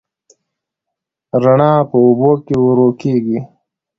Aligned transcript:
رڼا 1.43 1.71
په 1.89 1.95
اوبو 2.05 2.31
کې 2.45 2.55
ورو 2.65 2.87
کېږي. 3.01 3.39